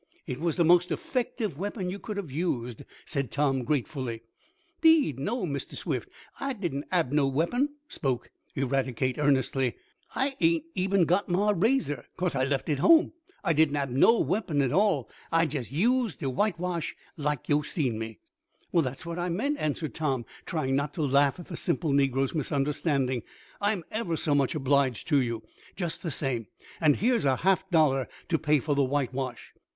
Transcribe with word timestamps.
"It 0.25 0.39
was 0.39 0.55
the 0.55 0.65
most 0.65 0.89
effective 0.89 1.59
weapon 1.59 1.91
you 1.91 1.99
could 1.99 2.17
have 2.17 2.31
used," 2.31 2.85
said 3.05 3.29
Tom, 3.29 3.63
gratefully. 3.63 4.23
"Deed 4.81 5.19
no, 5.19 5.45
Mistah 5.45 5.75
Swift, 5.75 6.09
I 6.39 6.53
didn't 6.53 6.85
hab 6.91 7.11
no 7.11 7.27
weapon," 7.27 7.75
spoke 7.87 8.31
Eradicate 8.55 9.19
earnestly. 9.19 9.75
"I 10.15 10.37
ain't 10.41 10.63
eben 10.75 11.05
got 11.05 11.29
mah 11.29 11.53
razor, 11.55 12.05
'case 12.19 12.35
I 12.35 12.45
left 12.45 12.67
it 12.67 12.79
home. 12.79 13.13
I 13.43 13.53
didn't 13.53 13.75
hab 13.75 13.91
no 13.91 14.17
weapon 14.19 14.63
at 14.63 14.71
all. 14.71 15.07
I 15.31 15.45
jest 15.45 15.71
used 15.71 16.17
de 16.19 16.31
whitewash, 16.31 16.95
laik 17.15 17.47
yo' 17.47 17.61
seen 17.61 17.99
me." 17.99 18.17
"That's 18.73 19.05
what 19.05 19.19
I 19.19 19.29
meant," 19.29 19.59
answered 19.59 19.93
Tom, 19.93 20.25
trying 20.47 20.75
not 20.75 20.95
to 20.95 21.03
laugh 21.03 21.39
at 21.39 21.45
the 21.45 21.55
simple 21.55 21.91
negro's 21.93 22.33
misunderstanding. 22.33 23.21
"I'm 23.61 23.83
ever 23.91 24.17
so 24.17 24.33
much 24.33 24.55
obliged 24.55 25.07
to 25.09 25.21
you, 25.21 25.43
just 25.75 26.01
the 26.01 26.09
same, 26.09 26.47
and 26.79 26.95
here's 26.95 27.23
a 27.25 27.35
half 27.35 27.69
dollar 27.69 28.07
to 28.29 28.39
pay 28.39 28.57
for 28.59 28.73
the 28.73 28.83
whitewash." 28.83 29.53